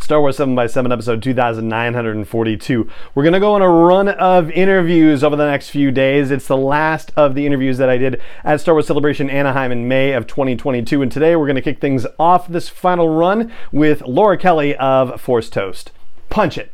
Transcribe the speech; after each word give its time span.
Star 0.00 0.20
Wars 0.20 0.38
7x7 0.38 0.92
episode 0.92 1.22
2942. 1.22 2.90
We're 3.14 3.22
going 3.22 3.32
to 3.32 3.40
go 3.40 3.54
on 3.54 3.62
a 3.62 3.68
run 3.68 4.08
of 4.08 4.50
interviews 4.50 5.24
over 5.24 5.36
the 5.36 5.46
next 5.46 5.70
few 5.70 5.90
days. 5.90 6.30
It's 6.30 6.46
the 6.46 6.56
last 6.56 7.12
of 7.16 7.34
the 7.34 7.46
interviews 7.46 7.78
that 7.78 7.88
I 7.88 7.98
did 7.98 8.20
at 8.44 8.60
Star 8.60 8.74
Wars 8.74 8.86
Celebration 8.86 9.28
Anaheim 9.28 9.72
in 9.72 9.88
May 9.88 10.12
of 10.12 10.26
2022. 10.26 11.02
And 11.02 11.10
today 11.10 11.36
we're 11.36 11.46
going 11.46 11.56
to 11.56 11.62
kick 11.62 11.80
things 11.80 12.06
off 12.18 12.48
this 12.48 12.68
final 12.68 13.08
run 13.08 13.52
with 13.72 14.02
Laura 14.02 14.38
Kelly 14.38 14.76
of 14.76 15.20
Force 15.20 15.50
Toast. 15.50 15.92
Punch 16.30 16.58
it. 16.58 16.72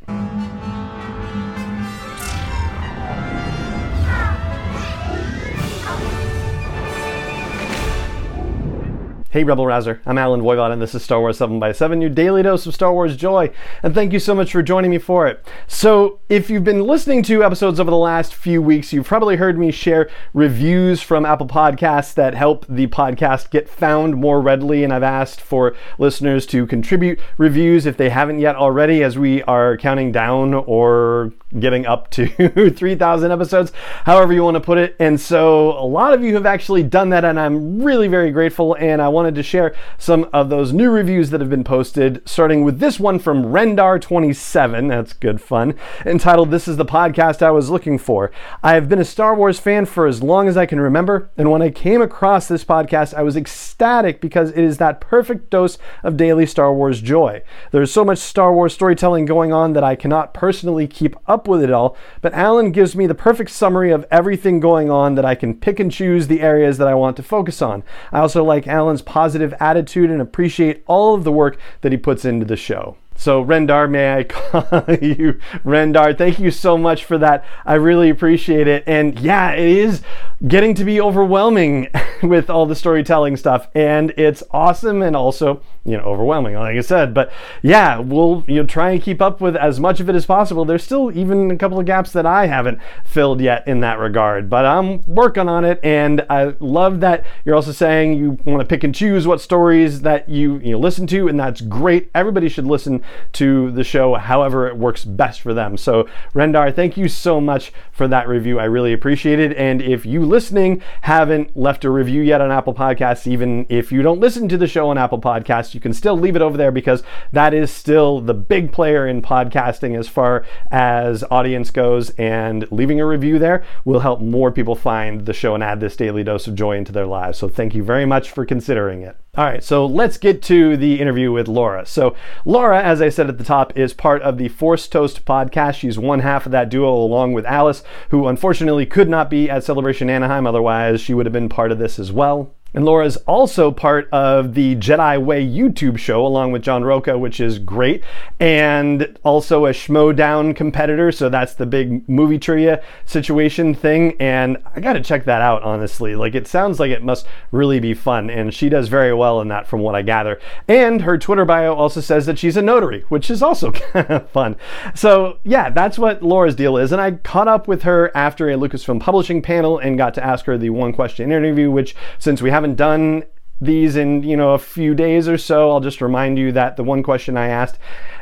Hey 9.34 9.42
Rebel 9.42 9.66
Rouser, 9.66 10.00
I'm 10.06 10.16
Allen 10.16 10.42
Voivod 10.42 10.70
and 10.70 10.80
this 10.80 10.94
is 10.94 11.02
Star 11.02 11.18
Wars 11.18 11.40
7x7, 11.40 12.00
your 12.00 12.08
daily 12.08 12.44
dose 12.44 12.66
of 12.66 12.74
Star 12.74 12.92
Wars 12.92 13.16
joy, 13.16 13.50
and 13.82 13.92
thank 13.92 14.12
you 14.12 14.20
so 14.20 14.32
much 14.32 14.52
for 14.52 14.62
joining 14.62 14.92
me 14.92 14.98
for 14.98 15.26
it. 15.26 15.44
So, 15.66 16.20
if 16.28 16.48
you've 16.48 16.62
been 16.62 16.82
listening 16.82 17.24
to 17.24 17.42
episodes 17.42 17.80
over 17.80 17.90
the 17.90 17.96
last 17.96 18.32
few 18.32 18.62
weeks, 18.62 18.92
you've 18.92 19.08
probably 19.08 19.34
heard 19.34 19.58
me 19.58 19.72
share 19.72 20.08
reviews 20.34 21.02
from 21.02 21.26
Apple 21.26 21.48
Podcasts 21.48 22.14
that 22.14 22.34
help 22.34 22.64
the 22.68 22.86
podcast 22.86 23.50
get 23.50 23.68
found 23.68 24.14
more 24.14 24.40
readily, 24.40 24.84
and 24.84 24.92
I've 24.92 25.02
asked 25.02 25.40
for 25.40 25.74
listeners 25.98 26.46
to 26.46 26.64
contribute 26.68 27.18
reviews 27.36 27.86
if 27.86 27.96
they 27.96 28.10
haven't 28.10 28.38
yet 28.38 28.54
already, 28.54 29.02
as 29.02 29.18
we 29.18 29.42
are 29.42 29.76
counting 29.76 30.12
down 30.12 30.54
or 30.54 31.32
getting 31.58 31.86
up 31.86 32.08
to 32.10 32.28
3,000 32.70 33.32
episodes, 33.32 33.72
however 34.04 34.32
you 34.32 34.44
want 34.44 34.54
to 34.54 34.60
put 34.60 34.78
it. 34.78 34.94
And 35.00 35.20
so, 35.20 35.72
a 35.72 35.86
lot 35.86 36.12
of 36.12 36.22
you 36.22 36.34
have 36.34 36.46
actually 36.46 36.84
done 36.84 37.08
that, 37.08 37.24
and 37.24 37.40
I'm 37.40 37.82
really 37.82 38.06
very 38.06 38.30
grateful, 38.30 38.74
and 38.74 39.02
I 39.02 39.08
want 39.08 39.23
wanted 39.24 39.36
to 39.36 39.42
share 39.42 39.74
some 39.96 40.28
of 40.34 40.50
those 40.50 40.74
new 40.74 40.90
reviews 40.90 41.30
that 41.30 41.40
have 41.40 41.48
been 41.48 41.64
posted, 41.64 42.20
starting 42.28 42.62
with 42.62 42.78
this 42.78 43.00
one 43.00 43.18
from 43.18 43.44
Rendar27. 43.44 44.90
That's 44.90 45.14
good 45.14 45.40
fun. 45.40 45.76
Entitled, 46.04 46.50
This 46.50 46.68
is 46.68 46.76
the 46.76 46.84
podcast 46.84 47.40
I 47.40 47.50
was 47.50 47.70
looking 47.70 47.96
for. 47.96 48.30
I 48.62 48.74
have 48.74 48.86
been 48.86 48.98
a 48.98 49.04
Star 49.04 49.34
Wars 49.34 49.58
fan 49.58 49.86
for 49.86 50.06
as 50.06 50.22
long 50.22 50.46
as 50.46 50.58
I 50.58 50.66
can 50.66 50.78
remember, 50.78 51.30
and 51.38 51.50
when 51.50 51.62
I 51.62 51.70
came 51.70 52.02
across 52.02 52.46
this 52.46 52.66
podcast, 52.66 53.14
I 53.14 53.22
was 53.22 53.34
ecstatic 53.34 54.20
because 54.20 54.50
it 54.50 54.58
is 54.58 54.76
that 54.76 55.00
perfect 55.00 55.48
dose 55.48 55.78
of 56.02 56.18
daily 56.18 56.44
Star 56.44 56.74
Wars 56.74 57.00
joy. 57.00 57.42
There's 57.70 57.90
so 57.90 58.04
much 58.04 58.18
Star 58.18 58.52
Wars 58.52 58.74
storytelling 58.74 59.24
going 59.24 59.54
on 59.54 59.72
that 59.72 59.84
I 59.84 59.96
cannot 59.96 60.34
personally 60.34 60.86
keep 60.86 61.16
up 61.26 61.48
with 61.48 61.62
it 61.62 61.70
all, 61.70 61.96
but 62.20 62.34
Allen 62.34 62.72
gives 62.72 62.94
me 62.94 63.06
the 63.06 63.14
perfect 63.14 63.52
summary 63.52 63.90
of 63.90 64.04
everything 64.10 64.60
going 64.60 64.90
on 64.90 65.14
that 65.14 65.24
I 65.24 65.34
can 65.34 65.58
pick 65.58 65.80
and 65.80 65.90
choose 65.90 66.26
the 66.26 66.42
areas 66.42 66.76
that 66.76 66.88
I 66.88 66.94
want 66.94 67.16
to 67.16 67.22
focus 67.22 67.62
on. 67.62 67.82
I 68.12 68.18
also 68.18 68.44
like 68.44 68.66
Allen's 68.66 69.00
positive 69.14 69.54
attitude 69.60 70.10
and 70.10 70.20
appreciate 70.20 70.82
all 70.88 71.14
of 71.14 71.22
the 71.22 71.30
work 71.30 71.56
that 71.82 71.92
he 71.92 71.96
puts 71.96 72.24
into 72.24 72.44
the 72.44 72.56
show. 72.56 72.96
So, 73.16 73.44
Rendar, 73.44 73.88
may 73.88 74.14
I 74.14 74.24
call 74.28 74.84
you 75.00 75.40
Rendar? 75.64 76.16
Thank 76.16 76.38
you 76.38 76.50
so 76.50 76.76
much 76.76 77.04
for 77.04 77.16
that. 77.18 77.44
I 77.64 77.74
really 77.74 78.10
appreciate 78.10 78.66
it. 78.66 78.84
And 78.86 79.18
yeah, 79.18 79.52
it 79.52 79.68
is 79.68 80.02
getting 80.46 80.74
to 80.74 80.84
be 80.84 81.00
overwhelming 81.00 81.88
with 82.22 82.50
all 82.50 82.66
the 82.66 82.74
storytelling 82.74 83.36
stuff. 83.36 83.68
And 83.74 84.12
it's 84.16 84.42
awesome 84.50 85.00
and 85.00 85.14
also, 85.14 85.62
you 85.84 85.96
know, 85.96 86.02
overwhelming, 86.02 86.54
like 86.54 86.76
I 86.76 86.80
said. 86.80 87.14
But 87.14 87.32
yeah, 87.62 87.98
we'll 87.98 88.44
you 88.46 88.56
know 88.56 88.66
try 88.66 88.90
and 88.90 89.02
keep 89.02 89.22
up 89.22 89.40
with 89.40 89.56
as 89.56 89.78
much 89.78 90.00
of 90.00 90.08
it 90.08 90.16
as 90.16 90.26
possible. 90.26 90.64
There's 90.64 90.84
still 90.84 91.16
even 91.16 91.50
a 91.50 91.56
couple 91.56 91.78
of 91.78 91.86
gaps 91.86 92.12
that 92.12 92.26
I 92.26 92.46
haven't 92.46 92.80
filled 93.04 93.40
yet 93.40 93.66
in 93.68 93.80
that 93.80 93.98
regard. 93.98 94.50
But 94.50 94.66
I'm 94.66 95.02
working 95.06 95.48
on 95.48 95.64
it. 95.64 95.78
And 95.82 96.26
I 96.28 96.54
love 96.58 97.00
that 97.00 97.24
you're 97.44 97.54
also 97.54 97.72
saying 97.72 98.14
you 98.14 98.38
want 98.44 98.60
to 98.60 98.66
pick 98.66 98.82
and 98.82 98.94
choose 98.94 99.26
what 99.26 99.40
stories 99.40 100.02
that 100.02 100.28
you, 100.28 100.58
you 100.58 100.72
know, 100.72 100.78
listen 100.78 101.06
to, 101.08 101.28
and 101.28 101.38
that's 101.38 101.60
great. 101.60 102.10
Everybody 102.14 102.48
should 102.48 102.66
listen 102.66 103.03
to 103.34 103.70
the 103.72 103.84
show 103.84 104.14
however 104.14 104.66
it 104.66 104.76
works 104.76 105.04
best 105.04 105.40
for 105.40 105.54
them. 105.54 105.76
So, 105.76 106.08
Rendar, 106.34 106.74
thank 106.74 106.96
you 106.96 107.08
so 107.08 107.40
much 107.40 107.72
for 107.92 108.08
that 108.08 108.28
review. 108.28 108.58
I 108.58 108.64
really 108.64 108.92
appreciate 108.92 109.38
it. 109.38 109.56
And 109.56 109.80
if 109.80 110.04
you 110.06 110.24
listening 110.24 110.82
haven't 111.02 111.56
left 111.56 111.84
a 111.84 111.90
review 111.90 112.22
yet 112.22 112.40
on 112.40 112.50
Apple 112.50 112.74
Podcasts, 112.74 113.26
even 113.26 113.66
if 113.68 113.92
you 113.92 114.02
don't 114.02 114.20
listen 114.20 114.48
to 114.48 114.56
the 114.56 114.66
show 114.66 114.88
on 114.88 114.98
Apple 114.98 115.20
Podcasts, 115.20 115.74
you 115.74 115.80
can 115.80 115.92
still 115.92 116.18
leave 116.18 116.36
it 116.36 116.42
over 116.42 116.56
there 116.56 116.72
because 116.72 117.02
that 117.32 117.54
is 117.54 117.70
still 117.70 118.20
the 118.20 118.34
big 118.34 118.72
player 118.72 119.06
in 119.06 119.22
podcasting 119.22 119.98
as 119.98 120.08
far 120.08 120.44
as 120.70 121.24
audience 121.30 121.70
goes. 121.70 122.10
And 122.10 122.70
leaving 122.70 123.00
a 123.00 123.06
review 123.06 123.38
there 123.38 123.64
will 123.84 124.00
help 124.00 124.20
more 124.20 124.50
people 124.50 124.74
find 124.74 125.26
the 125.26 125.32
show 125.32 125.54
and 125.54 125.62
add 125.62 125.80
this 125.80 125.96
daily 125.96 126.24
dose 126.24 126.46
of 126.46 126.54
joy 126.54 126.76
into 126.76 126.92
their 126.92 127.06
lives. 127.06 127.38
So, 127.38 127.48
thank 127.48 127.74
you 127.74 127.82
very 127.82 128.06
much 128.06 128.30
for 128.30 128.44
considering 128.44 129.02
it. 129.02 129.16
All 129.36 129.44
right, 129.44 129.64
so 129.64 129.84
let's 129.84 130.16
get 130.16 130.42
to 130.42 130.76
the 130.76 131.00
interview 131.00 131.32
with 131.32 131.48
Laura. 131.48 131.84
So, 131.86 132.14
Laura, 132.44 132.80
as 132.80 133.02
I 133.02 133.08
said 133.08 133.28
at 133.28 133.36
the 133.36 133.42
top, 133.42 133.76
is 133.76 133.92
part 133.92 134.22
of 134.22 134.38
the 134.38 134.48
Force 134.48 134.86
Toast 134.86 135.24
podcast. 135.24 135.74
She's 135.74 135.98
one 135.98 136.20
half 136.20 136.46
of 136.46 136.52
that 136.52 136.68
duo 136.68 136.94
along 136.94 137.32
with 137.32 137.44
Alice, 137.44 137.82
who 138.10 138.28
unfortunately 138.28 138.86
could 138.86 139.08
not 139.08 139.28
be 139.28 139.50
at 139.50 139.64
Celebration 139.64 140.08
Anaheim, 140.08 140.46
otherwise, 140.46 141.00
she 141.00 141.14
would 141.14 141.26
have 141.26 141.32
been 141.32 141.48
part 141.48 141.72
of 141.72 141.80
this 141.80 141.98
as 141.98 142.12
well. 142.12 142.54
And 142.74 142.84
Laura 142.84 143.06
is 143.06 143.16
also 143.18 143.70
part 143.70 144.08
of 144.12 144.54
the 144.54 144.74
Jedi 144.76 145.22
Way 145.22 145.46
YouTube 145.46 145.96
show 145.96 146.26
along 146.26 146.52
with 146.52 146.62
John 146.62 146.84
Roca, 146.84 147.16
which 147.16 147.40
is 147.40 147.58
great. 147.58 148.02
And 148.40 149.16
also 149.22 149.66
a 149.66 149.70
Schmoedown 149.70 150.56
competitor. 150.56 151.12
So 151.12 151.28
that's 151.28 151.54
the 151.54 151.66
big 151.66 152.08
movie 152.08 152.38
trivia 152.38 152.82
situation 153.04 153.74
thing. 153.74 154.16
And 154.20 154.58
I 154.74 154.80
got 154.80 154.94
to 154.94 155.00
check 155.00 155.24
that 155.26 155.40
out, 155.40 155.62
honestly. 155.62 156.16
Like 156.16 156.34
it 156.34 156.48
sounds 156.48 156.80
like 156.80 156.90
it 156.90 157.04
must 157.04 157.26
really 157.52 157.78
be 157.78 157.94
fun. 157.94 158.28
And 158.28 158.52
she 158.52 158.68
does 158.68 158.88
very 158.88 159.14
well 159.14 159.40
in 159.40 159.48
that 159.48 159.68
from 159.68 159.80
what 159.80 159.94
I 159.94 160.02
gather. 160.02 160.40
And 160.66 161.02
her 161.02 161.16
Twitter 161.16 161.44
bio 161.44 161.74
also 161.74 162.00
says 162.00 162.26
that 162.26 162.38
she's 162.38 162.56
a 162.56 162.62
notary, 162.62 163.04
which 163.08 163.30
is 163.30 163.42
also 163.42 163.70
kind 163.92 164.10
of 164.10 164.30
fun. 164.30 164.56
So 164.94 165.38
yeah, 165.44 165.70
that's 165.70 165.98
what 165.98 166.22
Laura's 166.22 166.56
deal 166.56 166.76
is. 166.76 166.90
And 166.90 167.00
I 167.00 167.12
caught 167.12 167.48
up 167.48 167.68
with 167.68 167.82
her 167.82 168.10
after 168.16 168.50
a 168.50 168.54
Lucasfilm 168.54 169.00
publishing 169.00 169.42
panel 169.42 169.78
and 169.78 169.96
got 169.96 170.14
to 170.14 170.24
ask 170.24 170.44
her 170.46 170.58
the 170.58 170.70
one 170.70 170.92
question 170.92 171.30
interview, 171.30 171.70
which 171.70 171.94
since 172.18 172.42
we 172.42 172.50
haven't 172.50 172.63
done 172.72 173.24
these 173.60 173.96
in 173.96 174.22
you 174.22 174.36
know 174.36 174.54
a 174.54 174.58
few 174.58 174.94
days 174.94 175.28
or 175.28 175.38
so 175.38 175.70
i'll 175.70 175.80
just 175.80 176.00
remind 176.00 176.36
you 176.38 176.50
that 176.50 176.76
the 176.76 176.82
one 176.82 177.04
question 177.04 177.36
i 177.36 177.46
asked 177.46 177.78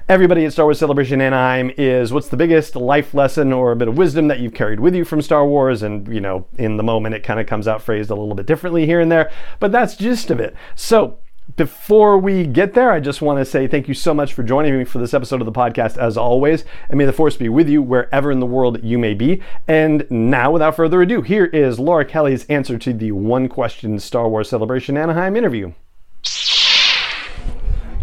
everybody 0.09 0.45
at 0.45 0.53
star 0.53 0.67
wars 0.67 0.79
celebration 0.79 1.23
anaheim 1.23 1.71
is 1.79 2.13
what's 2.13 2.29
the 2.29 2.37
biggest 2.37 2.77
life 2.77 3.15
lesson 3.15 3.51
or 3.53 3.73
a 3.73 3.77
bit 3.77 3.89
of 3.89 3.97
wisdom 3.97 4.29
that 4.29 4.41
you've 4.41 4.53
carried 4.53 4.79
with 4.79 4.95
you 4.95 5.05
from 5.05 5.23
star 5.23 5.47
wars? 5.47 5.83
And 5.83 6.07
you 6.13 6.21
know 6.21 6.47
in 6.59 6.77
the 6.77 6.83
moment 6.83 7.15
it 7.15 7.23
kind 7.23 7.41
of 7.41 7.47
comes 7.47 7.67
out 7.67 7.81
phrased 7.81 8.11
a 8.11 8.15
little 8.15 8.35
bit 8.35 8.47
differently 8.47 8.85
here 8.85 9.01
and 9.01 9.11
there 9.11 9.31
but 9.59 9.73
that's 9.73 9.97
just 9.97 10.31
of 10.31 10.39
it. 10.39 10.55
So 10.75 11.19
before 11.57 12.19
we 12.19 12.47
get 12.47 12.75
there, 12.75 12.91
I 12.91 13.01
just 13.01 13.21
want 13.21 13.39
to 13.39 13.45
say 13.45 13.67
thank 13.67 13.89
you 13.89 13.95
so 13.95 14.15
much 14.15 14.33
for 14.33 14.43
joining 14.43 14.79
me 14.79 14.85
for 14.85 14.99
this 14.99 15.13
episode 15.13 15.41
of 15.41 15.47
the 15.47 15.53
podcast, 15.53 15.99
as 15.99 16.17
always. 16.17 16.65
And 16.89 16.99
may 16.99 17.05
the 17.05 17.13
force 17.13 17.37
be 17.37 17.49
with 17.49 17.69
you 17.69 17.83
wherever 17.83 18.31
in 18.31 18.41
the 18.41 18.47
world 18.47 18.83
you 18.83 18.99
may 18.99 19.15
be. 19.15 19.43
And 19.69 20.07
now, 20.11 20.51
without 20.51 20.77
further 20.77 21.03
ado, 21.03 21.23
here 21.23 21.47
is 21.47 21.79
Laura 21.79 22.05
Kelly's 22.05 22.45
answer 22.47 22.79
to 22.79 22.93
the 22.93 23.13
one 23.13 23.49
question 23.49 23.99
Star 23.99 24.29
Wars 24.29 24.49
Celebration 24.49 24.97
Anaheim 24.97 25.37
interview. 25.37 25.73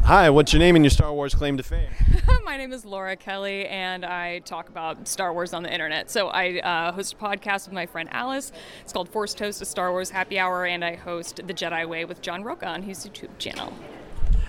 Hi, 0.09 0.31
what's 0.31 0.51
your 0.53 0.59
name 0.59 0.75
and 0.75 0.83
your 0.83 0.89
Star 0.89 1.13
Wars 1.13 1.35
claim 1.35 1.55
to 1.57 1.61
fame? 1.61 1.91
My 2.43 2.57
name 2.57 2.73
is 2.73 2.83
Laura 2.83 3.15
Kelly, 3.15 3.67
and 3.67 4.03
I 4.03 4.39
talk 4.39 4.67
about 4.67 5.07
Star 5.07 5.31
Wars 5.31 5.53
on 5.53 5.61
the 5.61 5.71
internet. 5.71 6.09
So 6.09 6.29
I 6.29 6.57
uh, 6.61 6.91
host 6.91 7.13
a 7.13 7.15
podcast 7.15 7.67
with 7.67 7.73
my 7.73 7.85
friend 7.85 8.09
Alice. 8.11 8.51
It's 8.81 8.91
called 8.91 9.07
Force 9.07 9.35
Toast, 9.35 9.61
a 9.61 9.65
Star 9.65 9.91
Wars 9.91 10.09
happy 10.09 10.39
hour, 10.39 10.65
and 10.65 10.83
I 10.83 10.95
host 10.95 11.35
The 11.45 11.53
Jedi 11.53 11.87
Way 11.87 12.05
with 12.05 12.23
John 12.23 12.43
Roca 12.43 12.65
on 12.65 12.81
his 12.81 13.05
YouTube 13.05 13.29
channel. 13.37 13.71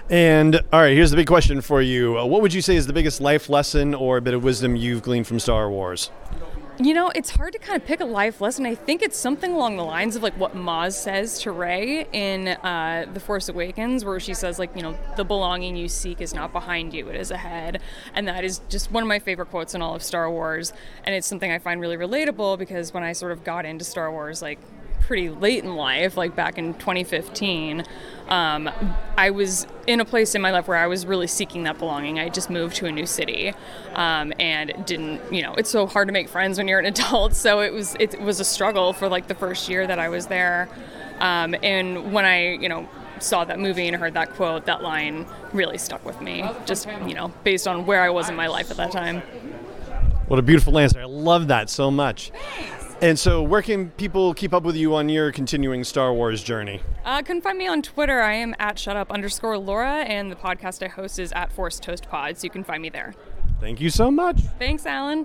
And 0.09 0.63
all 0.73 0.81
right, 0.81 0.97
here's 0.97 1.11
the 1.11 1.19
big 1.19 1.27
question 1.27 1.61
for 1.61 1.83
you. 1.83 2.19
Uh, 2.19 2.25
what 2.25 2.41
would 2.41 2.55
you 2.55 2.63
say 2.63 2.75
is 2.75 2.87
the 2.87 2.95
biggest 2.95 3.21
life 3.21 3.51
lesson 3.51 3.95
or 3.95 4.17
a 4.17 4.23
bit 4.23 4.33
of 4.33 4.43
wisdom 4.43 4.77
you've 4.77 5.03
gleaned 5.03 5.27
from 5.27 5.39
Star 5.39 5.69
Wars? 5.69 6.11
You 6.83 6.95
know, 6.95 7.13
it's 7.15 7.29
hard 7.29 7.53
to 7.53 7.59
kind 7.59 7.77
of 7.77 7.87
pick 7.87 8.01
a 8.01 8.07
life 8.07 8.41
lesson. 8.41 8.65
I 8.65 8.75
think 8.75 9.03
it's 9.03 9.19
something 9.19 9.53
along 9.53 9.77
the 9.77 9.85
lines 9.85 10.17
of 10.17 10.23
like 10.23 10.33
what 10.39 10.57
Maz 10.57 10.95
says 10.95 11.39
to 11.41 11.53
Rey 11.53 12.07
in 12.11 12.49
uh, 12.49 13.05
The 13.13 13.21
Force 13.21 13.51
Awakens, 13.51 14.03
where 14.03 14.19
she 14.19 14.33
says, 14.33 14.59
like, 14.59 14.75
you 14.75 14.81
know, 14.81 14.97
the 15.15 15.23
belonging 15.23 15.77
you 15.77 15.89
seek 15.89 16.23
is 16.23 16.33
not 16.33 16.55
behind 16.55 16.95
you, 16.95 17.07
it 17.11 17.17
is 17.17 17.31
ahead. 17.31 17.83
And 18.15 18.27
that 18.29 18.45
is 18.45 18.63
just 18.71 18.91
one 18.91 19.03
of 19.03 19.09
my 19.11 19.19
favorite 19.19 19.51
quotes 19.51 19.75
in 19.75 19.83
all 19.83 19.95
of 19.95 20.03
Star 20.03 20.31
Wars. 20.31 20.73
And 21.05 21.15
it's 21.15 21.27
something 21.27 21.53
I 21.53 21.59
find 21.59 21.83
really 21.83 21.99
relatable 21.99 22.59
because 22.59 22.95
when 22.95 23.03
I 23.03 23.13
sort 23.13 23.33
of 23.33 23.45
got 23.45 23.67
into 23.67 23.85
Star 23.85 24.11
Wars, 24.11 24.41
like, 24.41 24.59
pretty 25.01 25.29
late 25.29 25.65
in 25.65 25.75
life, 25.75 26.17
like 26.17 26.37
back 26.37 26.57
in 26.57 26.73
2015, 26.75 27.85
um, 28.31 28.71
I 29.19 29.31
was 29.31 29.67
in 29.87 30.01
a 30.01 30.05
place 30.05 30.35
in 30.35 30.41
my 30.41 30.53
life 30.53 30.69
where 30.69 30.77
I 30.77 30.87
was 30.87 31.05
really 31.05 31.27
seeking 31.27 31.65
that 31.65 31.79
belonging. 31.79 32.21
I 32.21 32.29
just 32.29 32.49
moved 32.49 32.77
to 32.77 32.87
a 32.87 32.93
new 32.93 33.07
city 33.07 33.53
um, 33.95 34.33
and 34.39 34.73
didn't, 34.87 35.21
you 35.33 35.43
know, 35.43 35.55
it's 35.55 35.71
so 35.71 35.87
hard 35.87 36.07
to 36.09 36.13
make 36.13 36.29
friends 36.29 36.57
when 36.57 36.69
you're 36.69 36.79
an 36.79 36.87
adult. 36.95 37.35
So 37.35 37.61
it 37.61 37.73
was 37.73 37.97
it 37.99 38.21
was 38.21 38.39
a 38.41 38.45
struggle 38.45 38.93
for 38.93 39.09
like 39.09 39.27
the 39.27 39.35
first 39.35 39.69
year 39.69 39.87
that 39.87 39.99
I 39.99 40.09
was 40.09 40.29
there. 40.29 40.69
Um, 41.19 41.55
and 41.63 42.13
when 42.13 42.25
I, 42.25 42.53
you 42.53 42.69
know, 42.69 42.89
saw 43.19 43.45
that 43.45 43.59
movie 43.59 43.89
and 43.89 43.97
heard 43.97 44.15
that 44.15 44.35
quote, 44.35 44.65
that 44.67 44.83
line 44.83 45.27
really 45.53 45.77
stuck 45.77 46.05
with 46.07 46.21
me. 46.21 46.49
Just 46.67 46.87
you 47.07 47.15
know, 47.15 47.33
based 47.43 47.67
on 47.67 47.85
where 47.85 48.01
I 48.01 48.11
was 48.11 48.29
in 48.29 48.37
my 48.37 48.47
life 48.47 48.71
at 48.71 48.77
that 48.77 48.93
time. 48.93 49.23
What 50.29 50.39
a 50.39 50.43
beautiful 50.43 50.79
answer. 50.79 51.01
I 51.01 51.05
love 51.05 51.49
that 51.49 51.69
so 51.69 51.91
much. 51.91 52.31
And 53.03 53.19
so, 53.19 53.43
where 53.43 53.63
can 53.63 53.91
people 53.93 54.35
keep 54.35 54.53
up 54.53 54.63
with 54.63 54.77
you 54.77 54.95
on 54.95 55.09
your 55.09 55.33
continuing 55.33 55.85
Star 55.85 56.13
Wars 56.13 56.43
journey? 56.43 56.83
Uh, 57.03 57.23
can 57.23 57.41
find 57.41 57.57
me 57.57 57.67
on 57.67 57.81
Twitter. 57.81 58.21
I 58.21 58.35
am 58.35 58.55
at 58.59 58.77
shutup 58.77 59.09
underscore 59.09 59.57
Laura, 59.57 60.01
and 60.05 60.31
the 60.31 60.37
podcast 60.37 60.85
I 60.85 60.89
host 60.89 61.19
is 61.19 61.33
at 61.33 61.51
Force 61.51 61.81
Toast 61.81 62.09
Pod, 62.11 62.37
so 62.37 62.45
you 62.45 62.51
can 62.51 62.63
find 62.63 62.83
me 62.83 62.91
there. 62.91 63.15
Thank 63.59 63.81
you 63.81 63.89
so 63.89 64.11
much. 64.11 64.41
Thanks, 64.59 64.85
Allen. 64.85 65.25